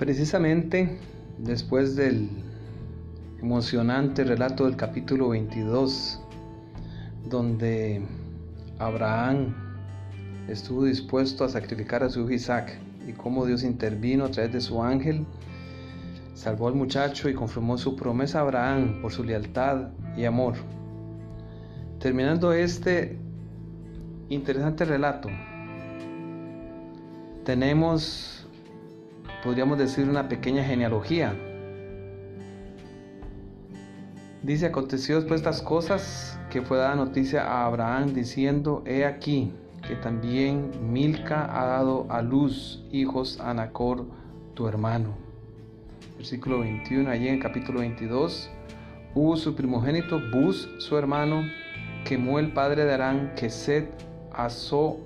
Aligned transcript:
Precisamente 0.00 0.98
después 1.36 1.94
del 1.94 2.30
emocionante 3.38 4.24
relato 4.24 4.64
del 4.64 4.74
capítulo 4.74 5.28
22, 5.28 6.18
donde 7.28 8.00
Abraham 8.78 9.54
estuvo 10.48 10.84
dispuesto 10.84 11.44
a 11.44 11.50
sacrificar 11.50 12.02
a 12.02 12.08
su 12.08 12.20
hijo 12.20 12.30
Isaac 12.30 12.80
y 13.06 13.12
cómo 13.12 13.44
Dios 13.44 13.62
intervino 13.62 14.24
a 14.24 14.30
través 14.30 14.54
de 14.54 14.62
su 14.62 14.82
ángel, 14.82 15.26
salvó 16.32 16.68
al 16.68 16.76
muchacho 16.76 17.28
y 17.28 17.34
confirmó 17.34 17.76
su 17.76 17.94
promesa 17.94 18.38
a 18.38 18.42
Abraham 18.44 19.02
por 19.02 19.12
su 19.12 19.22
lealtad 19.22 19.90
y 20.16 20.24
amor. 20.24 20.54
Terminando 21.98 22.54
este 22.54 23.18
interesante 24.30 24.86
relato, 24.86 25.28
tenemos, 27.44 28.39
podríamos 29.42 29.78
decir, 29.78 30.08
una 30.08 30.28
pequeña 30.28 30.64
genealogía 30.64 31.34
Dice, 34.42 34.66
aconteció 34.66 35.16
después 35.16 35.42
de 35.42 35.50
estas 35.50 35.62
cosas 35.62 36.40
que 36.50 36.62
fue 36.62 36.78
dada 36.78 36.94
noticia 36.94 37.44
a 37.44 37.66
Abraham 37.66 38.14
diciendo, 38.14 38.82
he 38.86 39.04
aquí 39.04 39.52
que 39.86 39.96
también 39.96 40.70
Milca 40.90 41.44
ha 41.44 41.66
dado 41.66 42.06
a 42.08 42.22
luz 42.22 42.82
hijos 42.90 43.38
a 43.38 43.52
Nacor, 43.52 44.06
tu 44.54 44.66
hermano. 44.66 45.14
Versículo 46.16 46.60
21, 46.60 47.10
allí 47.10 47.28
en 47.28 47.34
el 47.34 47.42
capítulo 47.42 47.80
22, 47.80 48.50
hubo 49.14 49.36
su 49.36 49.54
primogénito, 49.54 50.18
Bus, 50.32 50.70
su 50.78 50.96
hermano, 50.96 51.42
quemó 52.06 52.38
el 52.38 52.52
padre 52.54 52.86
de 52.86 52.94
Arán, 52.94 53.32
Keset, 53.36 53.90
Asó, 54.32 54.98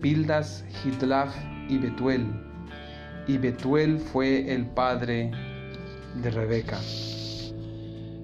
Pildas, 0.00 0.64
Hitlaf 0.84 1.34
y 1.68 1.78
Betuel. 1.78 2.49
Y 3.26 3.38
Betuel 3.38 3.98
fue 3.98 4.52
el 4.52 4.66
padre 4.66 5.30
de 6.22 6.30
Rebeca. 6.30 6.80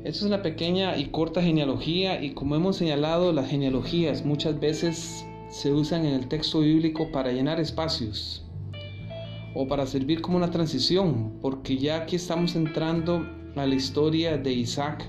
Esto 0.05 0.21
es 0.21 0.23
una 0.23 0.43
pequeña 0.43 0.97
y 0.97 1.07
corta 1.07 1.43
genealogía 1.43 2.23
y 2.23 2.31
como 2.31 2.55
hemos 2.55 2.77
señalado, 2.77 3.33
las 3.33 3.49
genealogías 3.49 4.25
muchas 4.25 4.61
veces 4.61 5.27
se 5.51 5.73
usan 5.73 6.07
en 6.07 6.15
el 6.15 6.29
texto 6.29 6.61
bíblico 6.61 7.11
para 7.11 7.33
llenar 7.33 7.59
espacios 7.61 8.45
o 9.55 9.67
para 9.67 9.87
servir 9.87 10.21
como 10.21 10.37
una 10.37 10.51
transición, 10.51 11.39
porque 11.41 11.79
ya 11.79 11.97
aquí 11.97 12.17
estamos 12.17 12.55
entrando 12.55 13.27
a 13.57 13.67
la 13.67 13.75
historia 13.75 14.37
de 14.37 14.53
Isaac. 14.53 15.05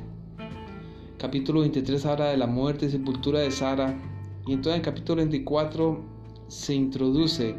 Capítulo 1.17 1.59
23 1.61 2.05
habla 2.05 2.29
de 2.29 2.37
la 2.37 2.47
muerte 2.47 2.85
y 2.85 2.89
sepultura 2.89 3.39
de 3.39 3.51
Sara 3.51 3.99
y 4.47 4.53
entonces 4.53 4.77
en 4.77 4.83
capítulo 4.83 5.17
24 5.17 6.01
se 6.47 6.73
introduce 6.73 7.55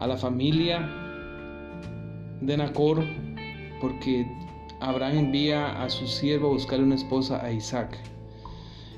a 0.00 0.06
la 0.06 0.16
familia 0.16 0.88
de 2.40 2.56
Nacor 2.56 3.04
porque 3.80 4.26
Abraham 4.80 5.18
envía 5.18 5.82
a 5.82 5.90
su 5.90 6.06
siervo 6.06 6.48
a 6.48 6.52
buscar 6.52 6.80
una 6.80 6.94
esposa 6.94 7.44
a 7.44 7.52
Isaac. 7.52 7.96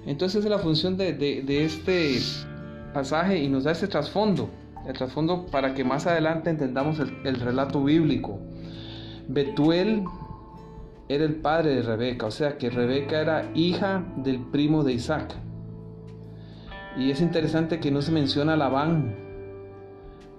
Entonces 0.07 0.45
es 0.45 0.51
la 0.51 0.59
función 0.59 0.97
de, 0.97 1.45
este 1.65 2.19
pasaje 2.95 3.39
y 3.39 3.49
nos 3.49 3.65
da 3.65 3.73
ese 3.73 3.89
trasfondo, 3.89 4.49
el 4.87 4.95
trasfondo 4.95 5.47
para 5.47 5.75
que 5.75 5.85
más 5.85 6.07
adelante 6.07 6.51
entendamos 6.51 6.99
el, 6.99 7.17
el 7.25 7.37
relato 7.37 7.83
bíblico. 7.83 8.39
Betuel 9.29 10.05
era 11.09 11.25
el 11.25 11.37
padre 11.37 11.77
de 11.77 11.83
Rebeca, 11.83 12.27
o 12.27 12.31
sea 12.31 12.59
que 12.59 12.71
Rebeca 12.71 13.21
era 13.21 13.51
hija 13.55 14.05
del 14.17 14.39
primo 14.41 14.85
de 14.85 14.93
Isaac. 14.95 15.35
Y 16.97 17.11
es 17.11 17.21
interesante 17.21 17.81
que 17.81 17.91
no 17.91 18.03
se 18.03 18.13
menciona 18.13 18.53
a 18.55 18.57
Labán, 18.57 19.32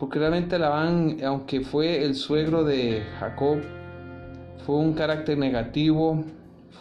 porque 0.03 0.19
realmente 0.19 0.59
Labán, 0.59 1.15
aunque 1.25 1.61
fue 1.61 2.03
el 2.03 2.15
suegro 2.15 2.65
de 2.65 3.05
Jacob, 3.21 3.61
fue 4.65 4.75
un 4.75 4.95
carácter 4.95 5.37
negativo, 5.37 6.25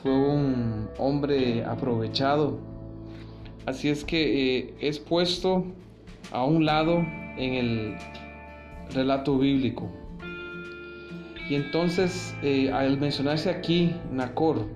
fue 0.03 0.11
un 0.13 0.89
hombre 0.99 1.65
aprovechado. 1.65 2.59
Así 3.65 3.91
es 3.91 4.05
que 4.05 4.59
eh, 4.59 4.75
es 4.81 4.99
puesto 4.99 5.65
a 6.33 6.45
un 6.45 6.67
lado 6.67 6.97
en 7.37 7.55
el 7.55 7.97
relato 8.93 9.39
bíblico. 9.39 9.89
Y 11.49 11.55
entonces, 11.55 12.35
eh, 12.43 12.73
al 12.73 12.99
mencionarse 12.99 13.51
aquí 13.51 13.95
Nacor, 14.11 14.67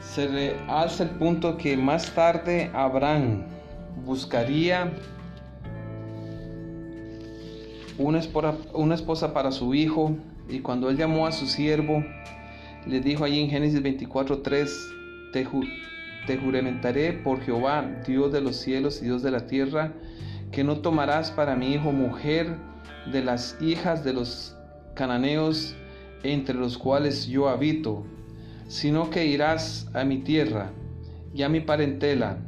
se 0.00 0.28
realza 0.28 1.02
el 1.02 1.10
punto 1.10 1.56
que 1.56 1.76
más 1.76 2.14
tarde 2.14 2.70
Abraham 2.72 3.46
buscaría 4.04 4.92
una 8.00 8.18
esposa, 8.94 9.34
para 9.34 9.52
su 9.52 9.74
hijo 9.74 10.16
y 10.48 10.60
cuando 10.60 10.90
él 10.90 10.96
llamó 10.96 11.26
a 11.26 11.32
su 11.32 11.46
siervo, 11.46 12.04
le 12.86 13.00
dijo 13.00 13.24
allí 13.24 13.40
en 13.40 13.50
Génesis 13.50 13.82
24:3, 13.82 14.68
te, 15.32 15.46
te 16.26 16.38
juramentaré 16.38 17.12
por 17.12 17.40
Jehová, 17.42 18.02
Dios 18.06 18.32
de 18.32 18.40
los 18.40 18.56
cielos 18.56 19.00
y 19.02 19.04
Dios 19.04 19.22
de 19.22 19.30
la 19.30 19.46
tierra, 19.46 19.92
que 20.50 20.64
no 20.64 20.78
tomarás 20.80 21.30
para 21.30 21.54
mi 21.56 21.74
hijo 21.74 21.92
mujer 21.92 22.56
de 23.12 23.22
las 23.22 23.56
hijas 23.60 24.02
de 24.02 24.14
los 24.14 24.56
cananeos 24.94 25.76
entre 26.22 26.54
los 26.54 26.76
cuales 26.78 27.26
yo 27.26 27.48
habito, 27.48 28.04
sino 28.66 29.10
que 29.10 29.26
irás 29.26 29.88
a 29.94 30.04
mi 30.04 30.18
tierra 30.18 30.70
y 31.34 31.42
a 31.42 31.48
mi 31.48 31.60
parentela 31.60 32.38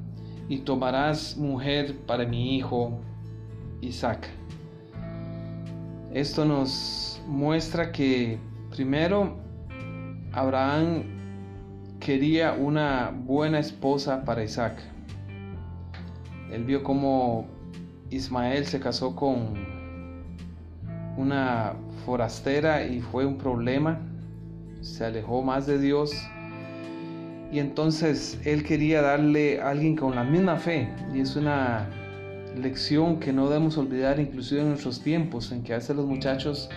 y 0.48 0.58
tomarás 0.58 1.36
mujer 1.36 1.96
para 2.06 2.24
mi 2.24 2.56
hijo 2.56 3.00
Isaac. 3.80 4.28
Esto 6.14 6.44
nos 6.44 7.22
muestra 7.26 7.90
que 7.90 8.38
primero 8.70 9.34
Abraham 10.32 11.04
quería 12.00 12.52
una 12.52 13.10
buena 13.24 13.58
esposa 13.58 14.22
para 14.22 14.44
Isaac. 14.44 14.78
Él 16.50 16.64
vio 16.64 16.82
cómo 16.82 17.46
Ismael 18.10 18.66
se 18.66 18.78
casó 18.78 19.16
con 19.16 19.54
una 21.16 21.72
forastera 22.04 22.84
y 22.84 23.00
fue 23.00 23.24
un 23.24 23.38
problema. 23.38 23.98
Se 24.82 25.06
alejó 25.06 25.40
más 25.40 25.66
de 25.66 25.78
Dios. 25.78 26.12
Y 27.50 27.58
entonces 27.58 28.38
él 28.44 28.64
quería 28.64 29.00
darle 29.00 29.62
a 29.62 29.70
alguien 29.70 29.96
con 29.96 30.14
la 30.14 30.24
misma 30.24 30.56
fe. 30.56 30.90
Y 31.14 31.20
es 31.20 31.36
una 31.36 31.88
lección 32.56 33.18
que 33.18 33.32
no 33.32 33.48
debemos 33.48 33.76
olvidar 33.78 34.20
inclusive 34.20 34.60
en 34.60 34.68
nuestros 34.70 35.00
tiempos, 35.00 35.52
en 35.52 35.62
que 35.62 35.72
a 35.72 35.76
veces 35.76 35.96
los 35.96 36.06
muchachos 36.06 36.68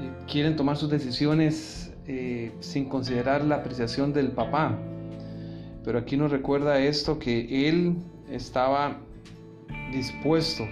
eh, 0.00 0.10
quieren 0.30 0.56
tomar 0.56 0.76
sus 0.76 0.90
decisiones 0.90 1.92
eh, 2.06 2.52
sin 2.60 2.88
considerar 2.88 3.44
la 3.44 3.56
apreciación 3.56 4.12
del 4.12 4.32
papá. 4.32 4.78
Pero 5.84 5.98
aquí 5.98 6.16
nos 6.16 6.30
recuerda 6.30 6.78
esto, 6.78 7.18
que 7.18 7.68
él 7.68 7.96
estaba 8.30 8.96
dispuesto 9.92 10.64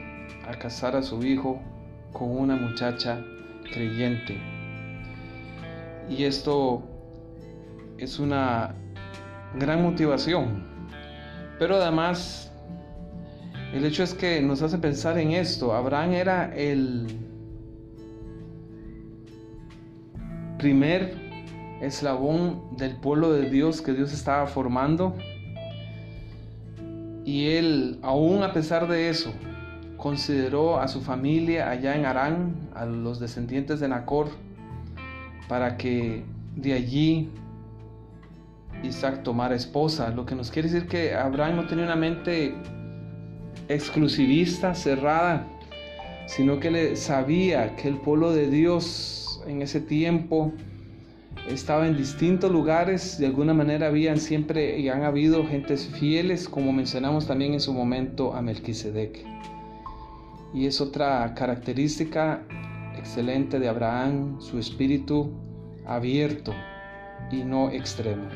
a 0.49 0.59
casar 0.59 0.97
a 0.97 1.03
su 1.03 1.23
hijo 1.25 1.61
con 2.13 2.31
una 2.31 2.57
muchacha 2.57 3.25
creyente. 3.73 4.39
Y 6.09 6.25
esto 6.25 6.83
es 7.99 8.19
una 8.19 8.75
gran 9.55 9.83
motivación. 9.83 10.65
Pero 11.59 11.77
además, 11.77 12.50
el 13.73 13.85
hecho 13.85 14.03
es 14.03 14.15
que 14.15 14.41
nos 14.43 14.63
hace 14.63 14.79
pensar 14.79 15.19
en 15.19 15.33
esto. 15.33 15.75
Abraham 15.75 16.13
era 16.13 16.55
el 16.57 17.07
primer 20.59 21.15
eslabón 21.81 22.77
del 22.77 22.97
pueblo 22.97 23.33
de 23.33 23.49
Dios 23.49 23.81
que 23.81 23.93
Dios 23.93 24.13
estaba 24.13 24.47
formando. 24.47 25.15
Y 27.25 27.49
él, 27.49 27.99
aún 28.03 28.43
a 28.43 28.53
pesar 28.53 28.89
de 28.89 29.09
eso, 29.09 29.33
consideró 29.97 30.81
a 30.81 30.89
su 30.89 31.01
familia 31.01 31.71
allá 31.71 31.95
en 31.95 32.07
Arán, 32.07 32.55
a 32.75 32.85
los 32.87 33.21
descendientes 33.21 33.79
de 33.79 33.89
Nacor, 33.89 34.31
para 35.49 35.77
que 35.77 36.25
de 36.57 36.73
allí 36.73 37.29
Isaac 38.83 39.23
tomara 39.23 39.55
esposa. 39.55 40.11
Lo 40.11 40.27
que 40.27 40.35
nos 40.35 40.51
quiere 40.51 40.69
decir 40.69 40.89
que 40.89 41.15
Abraham 41.15 41.57
no 41.57 41.67
tenía 41.67 41.85
una 41.85 41.97
mente 41.97 42.55
exclusivista, 43.71 44.75
cerrada, 44.75 45.47
sino 46.27 46.61
que 46.61 46.71
le 46.71 46.97
sabía 46.97 47.77
que 47.77 47.89
el 47.89 47.97
pueblo 47.97 48.33
de 48.33 48.51
Dios 48.51 49.43
en 49.47 49.63
ese 49.63 49.81
tiempo 49.81 50.53
estaba 51.49 51.87
en 51.87 51.97
distintos 51.97 52.51
lugares, 52.51 53.19
de 53.19 53.27
alguna 53.27 53.55
manera 53.55 53.87
habían 53.87 54.19
siempre 54.19 54.79
y 54.79 54.89
han 54.89 55.05
habido 55.05 55.47
gentes 55.47 55.87
fieles, 55.87 56.49
como 56.49 56.73
mencionamos 56.73 57.27
también 57.27 57.55
en 57.55 57.61
su 57.61 57.73
momento 57.73 58.35
a 58.35 58.43
Melquisedec. 58.43 59.25
Y 60.53 60.67
es 60.67 60.81
otra 60.81 61.33
característica 61.35 62.43
excelente 62.99 63.59
de 63.59 63.69
Abraham, 63.69 64.41
su 64.41 64.59
espíritu 64.59 65.33
abierto 65.87 66.53
y 67.31 67.45
no 67.45 67.71
extremo. 67.71 68.29